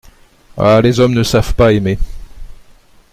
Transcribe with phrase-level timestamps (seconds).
[0.57, 0.81] Ah!
[0.81, 1.99] les hommes ne savent pas aimer!…